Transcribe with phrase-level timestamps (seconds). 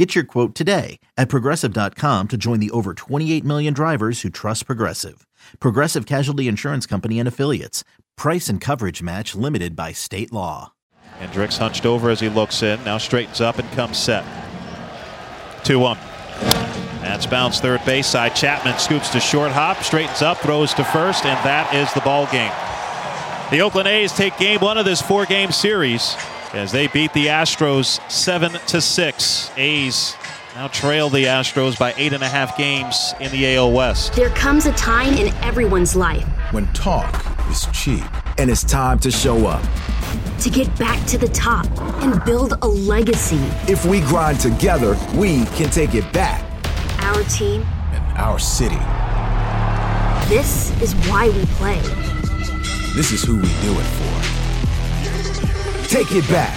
[0.00, 4.64] Get your quote today at progressive.com to join the over 28 million drivers who trust
[4.64, 5.26] Progressive.
[5.58, 7.84] Progressive Casualty Insurance Company and Affiliates.
[8.16, 10.72] Price and coverage match limited by state law.
[11.18, 14.24] Hendriks hunched over as he looks in, now straightens up and comes set.
[15.64, 15.98] 2 1.
[17.02, 18.34] That's bounce third base side.
[18.34, 22.24] Chapman scoops to short hop, straightens up, throws to first, and that is the ball
[22.32, 22.52] game.
[23.50, 26.16] The Oakland A's take game one of this four game series
[26.52, 29.50] as they beat the Astros 7 to 6.
[29.56, 30.16] A's
[30.54, 34.14] now trail the Astros by eight and a half games in the AL West.
[34.14, 38.02] There comes a time in everyone's life when talk is cheap
[38.36, 39.62] and it's time to show up.
[40.40, 41.66] To get back to the top
[42.02, 43.40] and build a legacy.
[43.70, 46.42] If we grind together, we can take it back.
[47.04, 48.80] Our team and our city.
[50.28, 51.80] This is why we play.
[52.94, 53.99] This is who we do it for.
[55.90, 56.56] Take it back.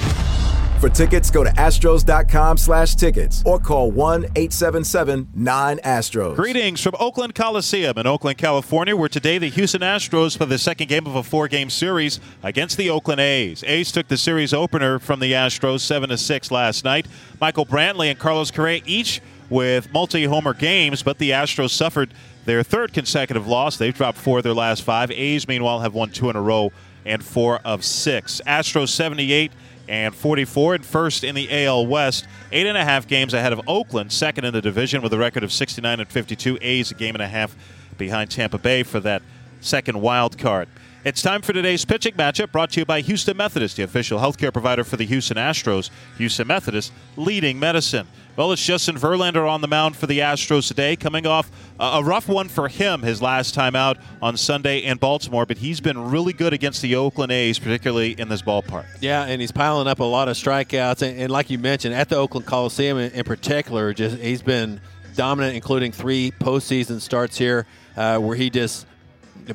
[0.80, 6.36] For tickets, go to astros.com slash tickets or call 1-877-9-ASTROS.
[6.36, 10.88] Greetings from Oakland Coliseum in Oakland, California, where today the Houston Astros play the second
[10.88, 13.64] game of a four-game series against the Oakland A's.
[13.64, 17.08] A's took the series opener from the Astros 7 to 6 last night.
[17.42, 22.14] Michael Brantley and Carlos Correa each with multi-homer games, but the Astros suffered
[22.46, 23.78] their third consecutive loss.
[23.78, 25.10] They've dropped four of their last five.
[25.10, 26.72] A's, meanwhile, have won two in a row
[27.06, 28.42] and four of six.
[28.46, 29.52] Astros 78
[29.88, 32.26] and 44 and first in the AL West.
[32.52, 35.44] Eight and a half games ahead of Oakland, second in the division with a record
[35.44, 36.58] of 69 and 52.
[36.62, 37.56] A's a game and a half
[37.98, 39.22] behind Tampa Bay for that
[39.62, 40.68] second wild card.
[41.06, 44.54] It's time for today's pitching matchup brought to you by Houston Methodist, the official healthcare
[44.54, 45.90] provider for the Houston Astros.
[46.18, 48.08] Houston Methodist leading medicine.
[48.36, 52.28] Well, it's Justin Verlander on the mound for the Astros today, coming off a rough
[52.28, 56.34] one for him his last time out on Sunday in Baltimore, but he's been really
[56.34, 58.86] good against the Oakland A's, particularly in this ballpark.
[59.02, 62.16] Yeah, and he's piling up a lot of strikeouts, and, like you mentioned, at the
[62.16, 64.82] Oakland Coliseum in, in, particular, just he's been
[65.16, 68.88] dominant, including three postseason starts here, uh, where he just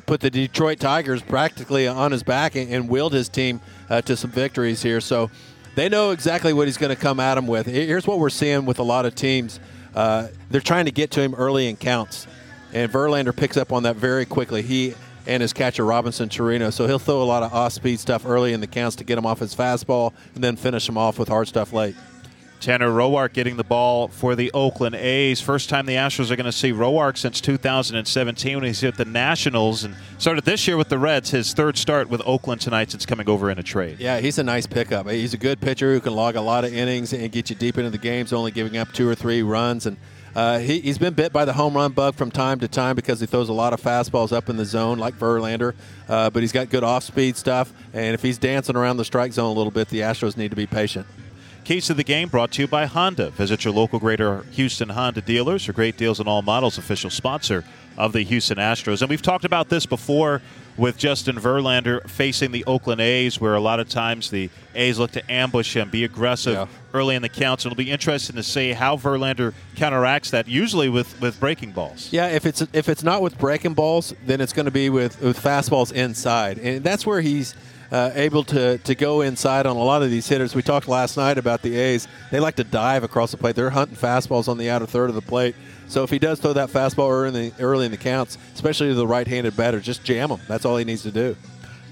[0.05, 3.59] put the Detroit Tigers practically on his back and, and willed his team
[3.89, 5.01] uh, to some victories here.
[5.01, 5.29] So
[5.75, 7.65] they know exactly what he's going to come at him with.
[7.65, 9.59] Here's what we're seeing with a lot of teams.
[9.95, 12.27] Uh, they're trying to get to him early in counts,
[12.73, 14.61] and Verlander picks up on that very quickly.
[14.61, 14.93] He
[15.27, 18.61] and his catcher Robinson Chirinos, so he'll throw a lot of off-speed stuff early in
[18.61, 21.47] the counts to get him off his fastball, and then finish him off with hard
[21.47, 21.95] stuff late.
[22.59, 25.39] Tanner Roark getting the ball for the Oakland A's.
[25.39, 29.05] First time the Astros are going to see Roark since 2017 when he's hit the
[29.05, 31.31] Nationals and started this year with the Reds.
[31.31, 33.99] His third start with Oakland tonight since coming over in a trade.
[33.99, 35.09] Yeah, he's a nice pickup.
[35.09, 37.77] He's a good pitcher who can log a lot of innings and get you deep
[37.77, 39.85] into the games, only giving up two or three runs.
[39.85, 39.95] And
[40.35, 43.19] uh, he, has been bit by the home run bug from time to time because
[43.19, 45.73] he throws a lot of fastballs up in the zone, like Verlander.
[46.07, 49.49] Uh, but he's got good off-speed stuff, and if he's dancing around the strike zone
[49.49, 51.07] a little bit, the Astros need to be patient.
[51.69, 53.29] Case of the game brought to you by Honda.
[53.29, 57.63] Visit your local Greater Houston Honda dealers for great deals on all models, official sponsor
[57.95, 59.01] of the Houston Astros.
[59.01, 60.41] And we've talked about this before
[60.77, 65.11] with Justin Verlander facing the Oakland A's, where a lot of times the A's look
[65.11, 66.65] to ambush him, be aggressive yeah.
[66.91, 67.67] early in the counts.
[67.67, 72.11] It'll be interesting to see how Verlander counteracts that, usually with, with breaking balls.
[72.11, 75.21] Yeah, if it's if it's not with breaking balls, then it's going to be with,
[75.21, 76.57] with fastballs inside.
[76.57, 77.53] And that's where he's–
[77.91, 80.55] uh, able to, to go inside on a lot of these hitters.
[80.55, 82.07] We talked last night about the A's.
[82.31, 83.55] They like to dive across the plate.
[83.55, 85.55] They're hunting fastballs on the outer third of the plate.
[85.87, 88.89] So if he does throw that fastball early in the, early in the counts, especially
[88.89, 90.39] to the right-handed batter, just jam him.
[90.47, 91.35] That's all he needs to do.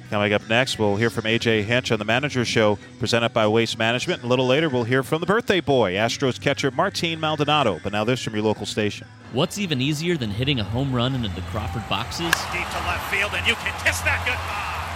[0.10, 3.78] Coming up next, we'll hear from AJ Hinch on the Manager Show, presented by Waste
[3.78, 4.22] Management.
[4.22, 7.82] And a little later, we'll hear from the birthday boy, Astros catcher Martin Maldonado.
[7.84, 9.06] But now this from your local station.
[9.34, 12.32] What's even easier than hitting a home run into the Crawford boxes?
[12.54, 14.87] Deep to left field, and you can kiss that goodbye.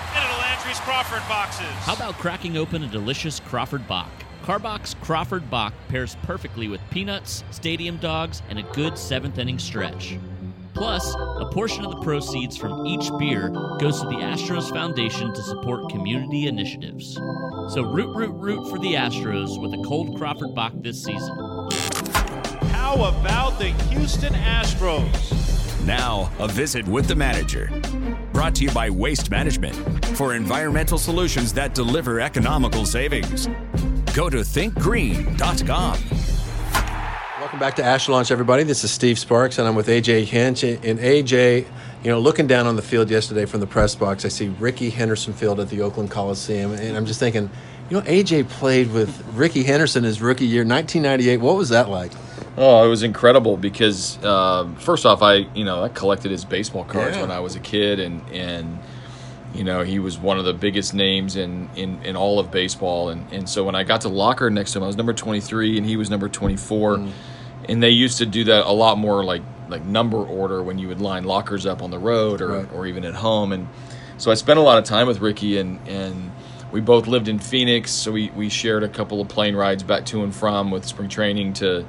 [0.62, 1.66] Landry's Crawford boxes.
[1.86, 4.12] How about cracking open a delicious Crawford Bock?
[4.44, 10.20] Karbach Crawford Bock pairs perfectly with peanuts, stadium dogs, and a good seventh inning stretch.
[10.76, 13.50] Plus, a portion of the proceeds from each beer
[13.80, 17.16] goes to the Astros Foundation to support community initiatives.
[17.70, 21.36] So root, root, root for the Astros with a cold Crawford Bock this season.
[22.70, 25.41] How about the Houston Astros?
[25.86, 27.72] Now, a visit with the manager.
[28.34, 29.76] Brought to you by Waste Management
[30.16, 33.48] for environmental solutions that deliver economical savings.
[34.14, 36.00] Go to thinkgreen.com.
[37.40, 38.62] Welcome back to Astro Lunch, everybody.
[38.62, 40.64] This is Steve Sparks, and I'm with AJ Hinch.
[40.64, 41.66] And AJ,
[42.04, 44.92] you know, looking down on the field yesterday from the press box, I see Rickey
[44.92, 47.50] Henderson Field at the Oakland Coliseum, and I'm just thinking,
[47.90, 51.38] you know, AJ played with Rickey Henderson his rookie year, 1998.
[51.38, 52.12] What was that like?
[52.58, 56.84] Oh, it was incredible because um, first off, I you know I collected his baseball
[56.84, 57.22] cards Yeah.
[57.24, 58.80] when I was a kid, and and
[59.54, 63.10] you know he was one of the biggest names in in, in all of baseball,
[63.10, 65.40] and and so when I got to locker next to him, I was number twenty
[65.40, 67.02] three, and he was number twenty four,
[67.70, 70.90] and they used to do that a lot more like like number order when you
[70.90, 72.74] would line lockers up on the road or Right.
[72.74, 73.68] or even at home, and
[74.18, 76.32] so I spent a lot of time with Rickey, and and
[76.74, 80.06] we both lived in Phoenix, so we we shared a couple of plane rides back
[80.08, 81.86] to and from with spring training to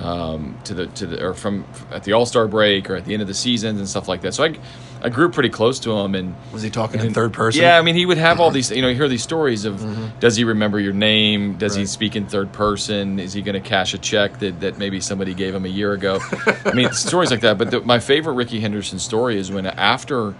[0.00, 3.12] um, to the to the or from at the All Star break or at the
[3.12, 4.34] end of the seasons and stuff like that.
[4.34, 4.54] So I
[5.02, 7.62] I grew pretty close to him and Was he talking in and- third person?
[7.62, 9.84] Yeah, I mean he would have all these you know you hear these stories of
[10.20, 11.56] does he remember your name?
[11.58, 13.18] Does he speak in third person?
[13.18, 15.92] Is he going to cash a check that, that maybe somebody gave him a year
[15.92, 16.18] ago?
[16.64, 17.58] I mean stories like that.
[17.58, 20.34] But the, my favorite Rickey Henderson story is when after.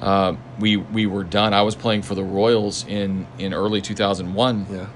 [0.00, 1.52] Uh, we we were done.
[1.52, 4.86] I was playing for the Royals in in early 2001 Yeah.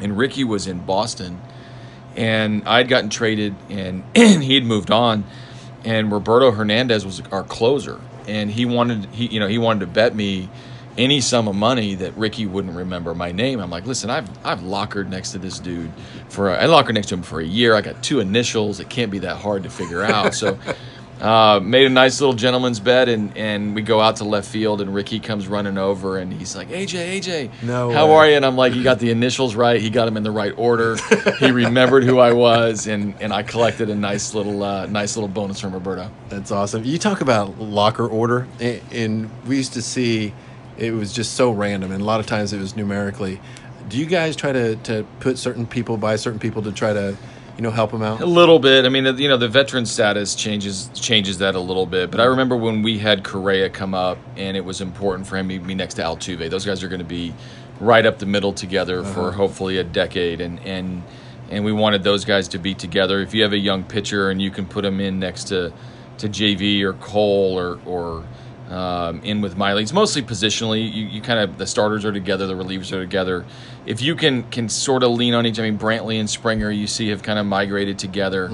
[0.00, 1.40] and Rickey was in Boston,
[2.16, 5.24] and I'd gotten traded, and he'd moved on,
[5.84, 9.86] and Roberto Hernandez was our closer, and he wanted he you know he wanted to
[9.86, 10.48] bet me
[10.96, 13.58] any sum of money that Rickey wouldn't remember my name.
[13.58, 15.92] I'm like, listen, I've I've lockered next to this dude
[16.28, 17.74] for a, I lockered next to him for a year.
[17.74, 18.80] I got two initials.
[18.80, 20.34] It can't be that hard to figure out.
[20.34, 20.58] So.
[21.20, 24.80] Uh, made a nice little gentleman's bed, and, and we go out to left field,
[24.80, 28.12] and Rickey comes running over, and he's like, "AJ, AJ, No how way.
[28.14, 29.80] are you?" And I'm like, "You got the initials right.
[29.80, 30.96] He got them in the right order.
[31.38, 35.28] he remembered who I was, and, and I collected a nice little uh, nice little
[35.28, 36.84] bonus from Roberto." That's awesome.
[36.84, 40.34] You talk about locker order, a- and we used to see
[40.76, 43.40] it was just so random, and a lot of times it was numerically.
[43.88, 47.16] Do you guys try to, to put certain people by certain people to try to,
[47.56, 48.20] you know, help them out?
[48.20, 48.84] A little bit.
[48.84, 52.10] I mean, you know, the veteran status changes changes that a little bit.
[52.10, 55.48] But I remember when we had Correa come up, and it was important for him
[55.48, 56.50] to be next to Altuve.
[56.50, 57.32] Those guys are going to be
[57.80, 59.36] right up the middle together for uh-huh.
[59.36, 61.02] hopefully a decade, and and
[61.50, 63.20] and we wanted those guys to be together.
[63.20, 65.72] If you have a young pitcher and you can put them in next to
[66.18, 68.24] to JV or Cole or or
[68.70, 69.82] um, in with Miley.
[69.82, 70.80] It's mostly positionally.
[70.92, 73.44] You, you kind of the starters are together, the relievers are together.
[73.86, 75.58] If you can can sort of lean on each.
[75.58, 78.48] I mean, Brantley and Springer, you see, have kind of migrated together.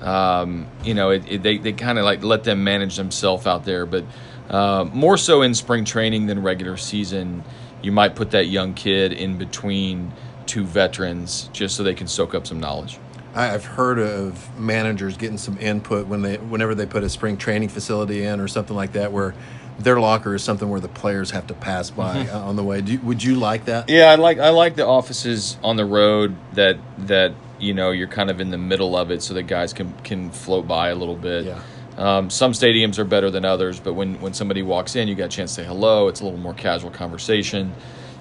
[0.00, 3.64] Um, you know, it, it, they they kind of like let them manage themselves out
[3.64, 4.04] there, but
[4.50, 7.44] uh, more so in spring training than regular season.
[7.82, 10.12] You might put that young kid in between
[10.46, 12.98] two veterans just so they can soak up some knowledge.
[13.34, 17.70] I've heard of managers getting some input when they, whenever they put a spring training
[17.70, 19.34] facility in or something like that, where
[19.78, 22.80] their locker is something where the players have to pass by uh, on the way.
[22.82, 23.88] Do you, would you like that?
[23.88, 26.76] Yeah, I like I like the offices on the road that
[27.06, 29.92] that you know you're kind of in the middle of it, so that guys can
[30.04, 31.46] can float by a little bit.
[31.46, 31.62] Yeah.
[31.96, 35.24] Um, some stadiums are better than others, but when when somebody walks in, you got
[35.24, 36.08] a chance to say hello.
[36.08, 37.72] It's a little more casual conversation.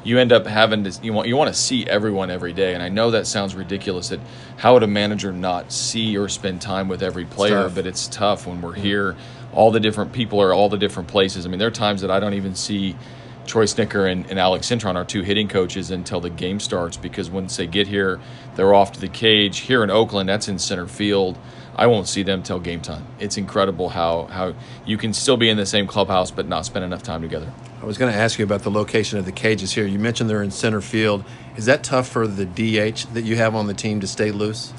[0.03, 2.81] You end up having to you want you want to see everyone every day, and
[2.81, 4.09] I know that sounds ridiculous.
[4.09, 4.19] That
[4.57, 7.63] how would a manager not see or spend time with every player?
[7.63, 7.75] tough.
[7.75, 9.15] But it's tough when we're here.
[9.53, 11.45] All the different people are all the different places.
[11.45, 12.95] I mean, there are times that I don't even see
[13.45, 17.29] Troy Snitker and, and Alex Cintron, our two hitting coaches, until the game starts because
[17.29, 18.19] once they get here,
[18.55, 19.59] they're off to the cage.
[19.59, 21.37] Here in Oakland, that's in center field.
[21.75, 23.05] I won't see them till game time.
[23.19, 24.53] It's incredible how, how
[24.85, 27.51] you can still be in the same clubhouse but not spend enough time together.
[27.81, 29.87] I was going to ask you about the location of the cages here.
[29.87, 31.23] You mentioned they're in center field.
[31.55, 34.71] Is that tough for the DH that you have on the team to stay loose?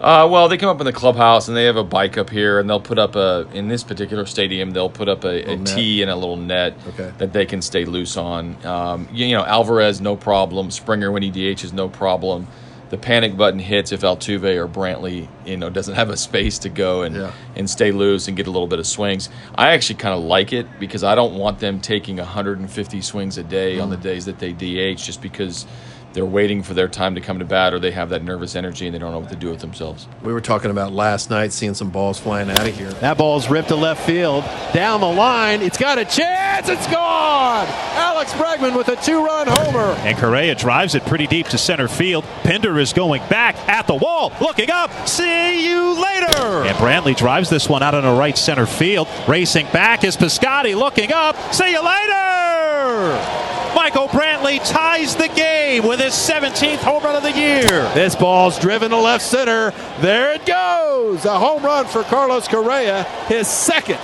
[0.00, 2.58] Uh, well, they come up in the clubhouse and they have a bike up here,
[2.58, 5.66] and they'll put up a in this particular stadium they'll put up a, a net.
[5.76, 7.12] tee and a little net Okay.
[7.18, 8.56] that they can stay loose on.
[8.64, 10.70] Um, you, you know, Alvarez no problem.
[10.70, 12.46] Springer when he DH is no problem.
[12.90, 16.68] The panic button hits if Altuve or Brantley you know doesn't have a space to
[16.68, 17.30] go and Yeah.
[17.56, 19.28] and stay loose and get a little bit of swings.
[19.54, 23.42] I actually kind of like it because I don't want them taking 150 swings a
[23.44, 24.02] day on the Mm.
[24.02, 25.66] days that they DH just because.
[26.12, 28.86] They're waiting for their time to come to bat, or they have that nervous energy
[28.86, 30.08] and they don't know what to do with themselves.
[30.22, 32.90] We were talking about last night seeing some balls flying out of here.
[32.94, 34.44] That ball's ripped to left field.
[34.72, 35.62] Down the line.
[35.62, 36.68] It's got a chance.
[36.68, 37.66] It's gone.
[37.94, 39.94] Alex Bregman with a two run homer.
[40.00, 42.24] And Correa drives it pretty deep to center field.
[42.42, 44.90] Pinder is going back at the wall, looking up.
[45.08, 46.64] See you later.
[46.66, 49.06] And Brantley drives this one out into right center field.
[49.28, 51.36] Racing back is Piscotti looking up.
[51.54, 53.39] See you later.
[53.80, 57.90] Michael Brantley ties the game with his 17th home run of the year.
[57.94, 59.70] This ball's driven to left center.
[60.00, 61.24] There it goes.
[61.24, 63.98] A home run for Carlos Correa, his second.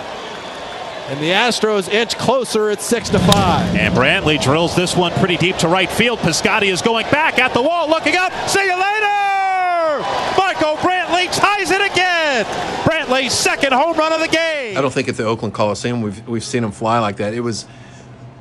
[1.09, 3.77] And the Astros inch closer at six to five.
[3.77, 6.21] And Brantley drills this one pretty deep to right field.
[6.21, 8.33] Piscotti is going back at the wall, looking up.
[8.49, 10.01] See you later.
[10.39, 12.45] Michael Brantley Brantley ties it again.
[12.85, 14.77] Brantley's second home run of the game.
[14.77, 17.35] I don't think at the Oakland Coliseum we've we've seen him fly like that.
[17.35, 17.67] It was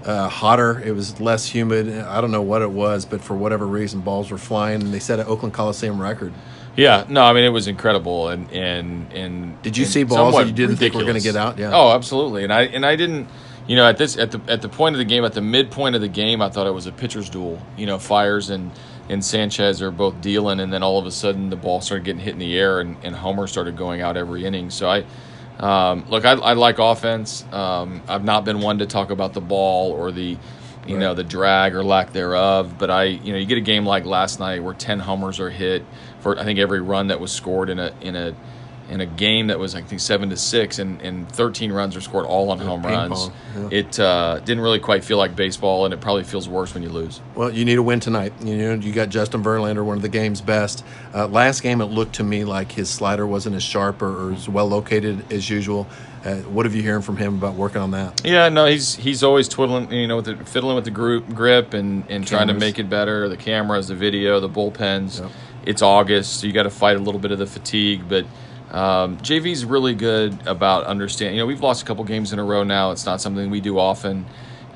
[0.05, 0.81] uh, hotter.
[0.81, 1.89] It was less humid.
[1.99, 4.99] I don't know what it was, but for whatever reason, balls were flying, and they
[4.99, 6.33] set an Oakland Coliseum record.
[6.75, 10.35] Yeah, no, I mean it was incredible, and and and Did you and see balls
[10.35, 11.57] that you didn't think were gonna get out?
[11.57, 11.71] Yeah.
[11.73, 13.27] Oh, absolutely, and I and I didn't.
[13.67, 15.95] You know, at this at the at the point of the game, at the midpoint
[15.95, 17.59] of the game, I thought it was a pitcher's duel.
[17.77, 18.71] You know, Fiers and
[19.09, 22.21] and Sanchez are both dealing, and then all of a sudden the ball started getting
[22.21, 24.69] hit in the air, and, and Homer started going out every inning.
[24.69, 25.05] So I.
[25.59, 27.45] Um, look, I, I like offense.
[27.51, 30.37] Um, I've not been one to talk about the ball or the,
[30.85, 32.77] you know, the drag or lack thereof.
[32.77, 35.49] But I, you know, you get a game like last night where ten homers are
[35.49, 35.85] hit
[36.19, 38.35] for I think every run that was scored in a in a
[38.89, 42.01] in a game that was I think seven to six and, and thirteen runs are
[42.01, 43.29] scored all on home runs.
[43.55, 43.69] yeah.
[43.71, 46.89] It uh, didn't really quite feel like baseball, and it probably feels worse when you
[46.89, 47.21] lose.
[47.35, 48.33] Well, you need a win tonight.
[48.43, 50.83] You know, you got Justin Verlander, one of the game's best.
[51.13, 54.33] Uh, last game, it looked to me like his slider wasn't as sharp or, or
[54.33, 55.87] as well located as usual.
[56.23, 58.25] Uh, what have you hearing from him about working on that?
[58.25, 61.75] Yeah, no, he's he's always twiddling, you know, with the, fiddling with the group grip
[61.75, 63.29] and, and trying to make it better.
[63.29, 65.29] The cameras, the video, the bullpens.
[65.65, 68.03] It's August, so you got to fight a little bit of the fatigue.
[68.07, 68.25] But
[68.71, 71.35] um, JV's really good about understanding.
[71.35, 72.91] You know, we've lost a couple games in a row now.
[72.91, 74.25] It's not something we do often.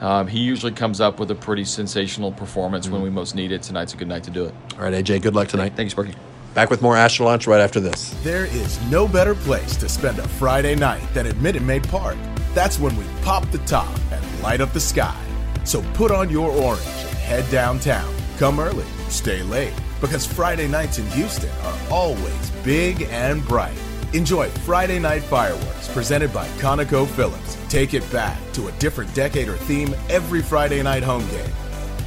[0.01, 3.63] Um, he usually comes up with a pretty sensational performance when we most need it.
[3.63, 4.53] Tonight's a good night to do it.
[4.75, 5.73] All right, AJ, good luck tonight.
[5.75, 6.15] Thank you, Sparky.
[6.53, 8.11] Back with more Astro Lunch right after this.
[8.23, 12.17] There is no better place to spend a Friday night than at Minute Maid Park.
[12.53, 15.19] That's when we pop the top and light up the sky.
[15.63, 18.11] So put on your orange and head downtown.
[18.37, 23.77] Come early, stay late, because Friday nights in Houston are always big and bright.
[24.13, 27.57] Enjoy Friday Night Fireworks presented by Conoco Phillips.
[27.69, 31.51] Take it back to a different decade or theme every Friday night home game.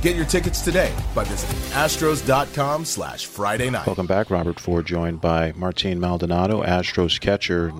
[0.02, 3.86] Get your tickets today by visiting astros.com slash Friday night.
[3.86, 4.30] Welcome back.
[4.30, 7.72] Robert Ford joined by Martin Maldonado, Astros catcher,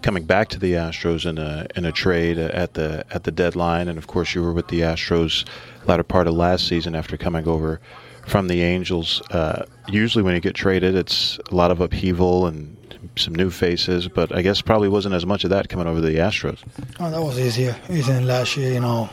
[0.00, 3.88] coming back to the Astros in a in a trade at the at the deadline.
[3.88, 5.44] And of course, you were with the Astros
[5.84, 7.80] latter part of last season after coming over
[8.26, 9.22] from the Angels.
[9.30, 12.76] Uh, usually, when you get traded, it's a lot of upheaval and
[13.16, 14.08] some new faces.
[14.08, 16.58] But I guess probably wasn't as much of that coming over to the Astros.
[17.00, 17.76] Oh, that was easier.
[17.88, 19.08] Easier than last year, you know.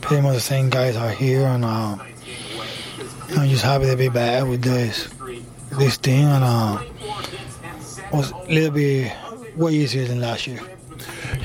[0.00, 1.96] Pretty much the same guys are here, and uh,
[3.36, 5.08] I'm just happy to be back with this
[5.78, 6.82] this team, and uh,
[8.12, 9.12] was a little bit
[9.56, 10.60] way easier than last year.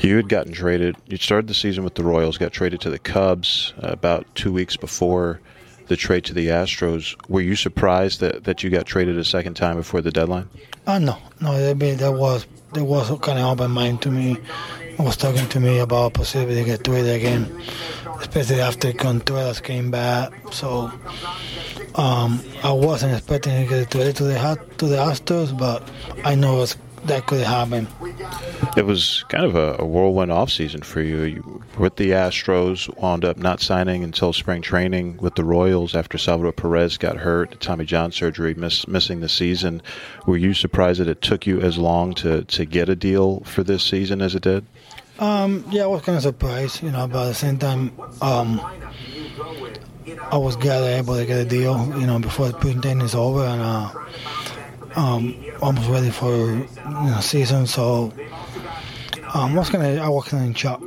[0.00, 0.96] You had gotten traded.
[1.06, 4.52] You started the season with the Royals, got traded to the Cubs uh, about two
[4.52, 5.40] weeks before
[5.88, 7.16] the trade to the Astros.
[7.28, 10.48] Were you surprised that, that you got traded a second time before the deadline?
[10.86, 14.36] Uh, no, no, that, was that was kind of open mind to me.
[14.98, 17.62] Was talking to me about possibility to get traded again,
[18.18, 20.32] especially after Contreras came back.
[20.50, 20.90] So
[21.94, 25.88] um, I wasn't expecting to get traded to the to the Astros, but
[26.24, 27.86] I know it was, that could happen.
[28.76, 31.22] It was kind of a, a whirlwind offseason for you.
[31.22, 31.62] you.
[31.78, 36.52] With the Astros, wound up not signing until spring training with the Royals after Salvador
[36.52, 39.80] Perez got hurt, Tommy John surgery, miss, missing the season.
[40.26, 43.62] Were you surprised that it took you as long to, to get a deal for
[43.62, 44.66] this season as it did?
[45.18, 48.60] Um, yeah, I was kind of surprised, you know, but at the same time, um,
[50.30, 52.80] I was glad I was able to get a deal, you know, before the spring
[52.80, 53.90] training is over, and uh,
[54.98, 57.66] um, almost ready for you know, season.
[57.66, 58.12] So
[59.32, 60.82] um, I was kind of I of in shock.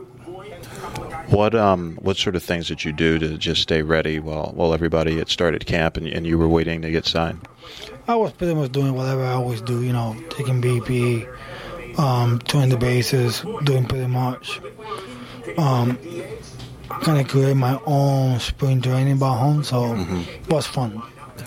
[1.29, 4.73] What um what sort of things did you do to just stay ready while while
[4.73, 7.47] everybody had started camp and, and you were waiting to get signed?
[8.07, 11.25] I was pretty much doing whatever I always do, you know, taking BP,
[11.97, 14.59] um, turning the bases, doing pretty much.
[15.57, 15.97] Um,
[16.89, 21.01] kind of create my own spring training back home, so it was fun.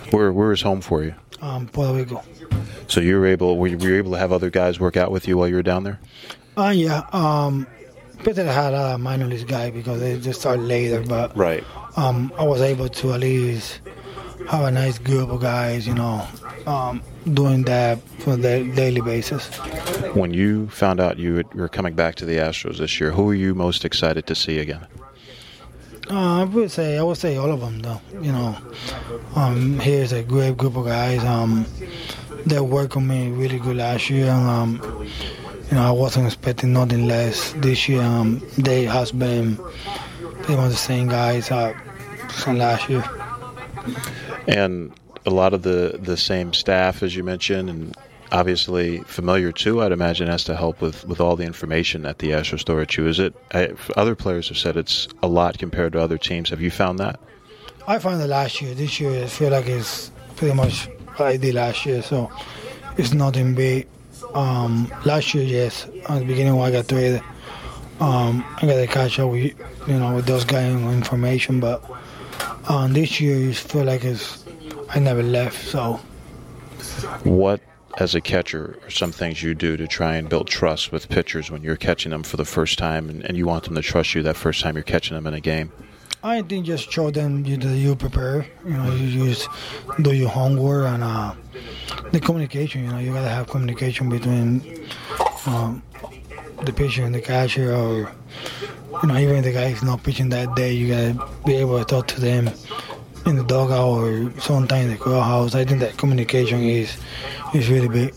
[0.09, 1.13] Where where is home for you?
[1.41, 2.23] Um, Puerto Rico.
[2.87, 5.11] So you were able were you, were you able to have other guys work out
[5.11, 5.99] with you while you were down there?
[6.57, 7.67] Uh, yeah, um,
[8.25, 11.63] I had a minor league guys because they just start later, but Right.
[11.97, 13.79] um, I was able to at least
[14.49, 16.25] have a nice group of guys, you know,
[16.65, 17.01] um,
[17.33, 19.47] doing that for the daily basis.
[20.13, 23.33] When you found out you were coming back to the Astros this year, who are
[23.35, 24.85] you most excited to see again?
[26.09, 27.99] Uh, I would say I would say all of them though.
[28.21, 28.55] You know,
[29.35, 31.23] um, here's a great group of guys.
[31.23, 31.65] Um,
[32.45, 34.27] they worked on me really good last year.
[34.27, 35.07] And, um,
[35.69, 38.01] you know, I wasn't expecting nothing less this year.
[38.01, 41.73] Um, they has been pretty much the same guys uh,
[42.29, 43.03] from last year.
[44.47, 44.93] And
[45.25, 47.97] a lot of the the same staff as you mentioned, and
[48.31, 49.81] obviously familiar too.
[49.81, 52.95] I'd imagine has to help with with all the information at the Astro store at
[52.95, 53.07] you.
[53.07, 53.33] Is it?
[53.51, 56.49] I, other players have said it's a lot compared to other teams.
[56.49, 57.19] Have you found that?
[57.87, 58.73] I found it last year.
[58.75, 62.01] This year, I feel like it's pretty much I did last year.
[62.01, 62.31] So
[62.97, 63.87] it's nothing big.
[64.33, 67.21] Um, last year, yes, at the beginning when I got traded,
[67.99, 69.53] um, I got to catch up with
[69.87, 71.83] you know with those guys information, but
[72.67, 74.43] um, this year you feel like it's
[74.89, 75.63] I never left.
[75.67, 75.99] So,
[77.23, 77.61] what
[77.97, 81.49] as a catcher are some things you do to try and build trust with pitchers
[81.49, 84.13] when you're catching them for the first time and, and you want them to trust
[84.13, 85.71] you that first time you're catching them in a game?
[86.23, 88.47] I think just show them you, that you prepare.
[88.65, 89.47] You know, you just
[90.01, 91.35] do your homework and uh,
[92.11, 92.85] the communication.
[92.85, 94.87] You know, you gotta have communication between
[95.45, 95.83] um,
[96.63, 98.11] the pitcher and the catcher, or
[99.03, 101.77] you know, even if the guy is not pitching that day, you gotta be able
[101.77, 102.49] to talk to them
[103.25, 105.55] in the dugout or sometimes in the clubhouse.
[105.55, 106.97] I think that communication is
[107.53, 108.13] is really big.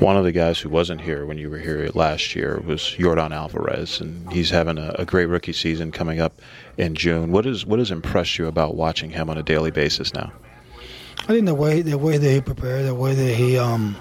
[0.00, 3.32] One of the guys who wasn't here when you were here last year was Yordan
[3.32, 6.40] Alvarez, and he's having a, a great rookie season coming up
[6.76, 7.30] in June.
[7.30, 10.32] What is what has impressed you about watching him on a daily basis now?
[11.18, 13.96] I think the way the way that he prepared, the way that he um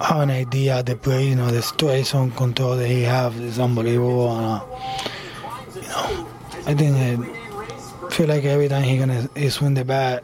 [0.00, 3.58] have an idea of the play, you know, the situation control that he have is
[3.58, 4.36] unbelievable.
[4.36, 4.64] And, uh,
[5.74, 6.28] you know,
[6.66, 7.41] I think I
[8.22, 10.22] feel like every time he gonna he swing the bat,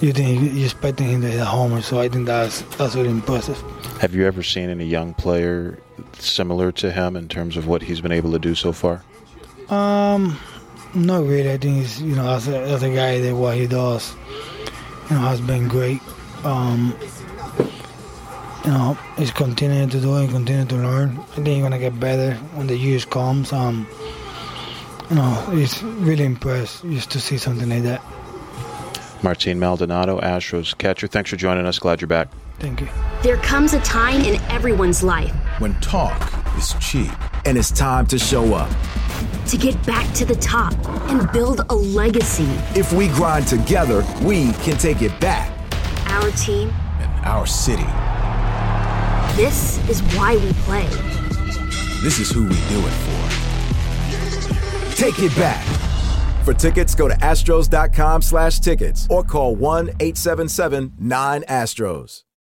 [0.00, 1.80] you think you expecting him to hit a homer.
[1.80, 3.58] So I think that's that's really impressive.
[4.00, 5.78] Have you ever seen any young player
[6.18, 9.02] similar to him in terms of what he's been able to do so far?
[9.70, 10.38] Um,
[10.94, 11.50] not really.
[11.50, 14.14] I think he's you know as a, as a guy that what he does,
[15.08, 16.02] you know, has been great.
[16.44, 16.94] Um,
[18.66, 21.18] you know, he's continuing to do it, continuing to learn.
[21.18, 23.50] I think he's gonna get better when the years comes.
[23.50, 23.86] Um,
[25.10, 28.02] you know, he's really impressed just to see something like that.
[29.22, 31.06] Martin Maldonado, Astros catcher.
[31.06, 31.78] Thanks for joining us.
[31.78, 32.28] Glad you're back.
[32.58, 32.88] Thank you.
[33.22, 37.10] There comes a time in everyone's life when talk is cheap
[37.44, 38.70] and it's time to show up.
[39.46, 40.74] To get back to the top
[41.08, 42.48] and build a legacy.
[42.78, 45.50] If we grind together, we can take it back.
[46.08, 46.68] Our team
[47.00, 47.86] and our city.
[49.36, 50.86] This is why we play.
[52.02, 53.17] This is who we do it for.
[54.98, 55.64] Take it back.
[56.44, 62.24] For tickets, go to astros.com slash tickets or call 1-877-9-ASTROS.